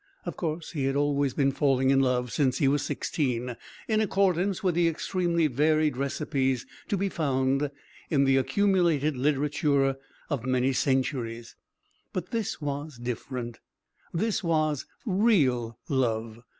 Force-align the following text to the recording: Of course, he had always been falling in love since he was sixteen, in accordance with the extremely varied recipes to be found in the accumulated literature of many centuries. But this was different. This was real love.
Of 0.25 0.35
course, 0.35 0.71
he 0.71 0.85
had 0.85 0.95
always 0.95 1.35
been 1.35 1.51
falling 1.51 1.91
in 1.91 1.99
love 1.99 2.31
since 2.31 2.57
he 2.57 2.67
was 2.67 2.81
sixteen, 2.81 3.55
in 3.87 4.01
accordance 4.01 4.63
with 4.63 4.73
the 4.73 4.87
extremely 4.87 5.45
varied 5.45 5.95
recipes 5.95 6.65
to 6.87 6.97
be 6.97 7.07
found 7.07 7.69
in 8.09 8.23
the 8.23 8.37
accumulated 8.37 9.15
literature 9.15 9.97
of 10.27 10.43
many 10.43 10.73
centuries. 10.73 11.55
But 12.13 12.31
this 12.31 12.59
was 12.59 12.97
different. 12.97 13.59
This 14.11 14.43
was 14.43 14.87
real 15.05 15.77
love. 15.87 16.39